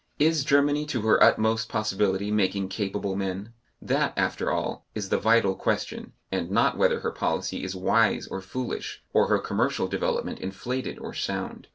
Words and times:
Is 0.17 0.43
Germany 0.43 0.87
to 0.87 1.01
her 1.01 1.23
utmost 1.23 1.69
possibility 1.69 2.31
making 2.31 2.69
capable 2.69 3.15
men? 3.15 3.53
That, 3.79 4.13
after 4.17 4.51
all, 4.51 4.87
is 4.95 5.09
the 5.09 5.19
vital 5.19 5.53
question, 5.53 6.13
and 6.31 6.49
not 6.49 6.75
whether 6.75 7.01
her 7.01 7.11
policy 7.11 7.63
is 7.63 7.75
wise 7.75 8.25
or 8.27 8.41
foolish, 8.41 9.03
or 9.13 9.27
her 9.27 9.37
commercial 9.37 9.87
development 9.87 10.39
inflated 10.39 10.97
or 10.97 11.13
sound. 11.13 11.67